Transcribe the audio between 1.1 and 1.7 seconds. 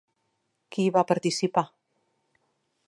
participar?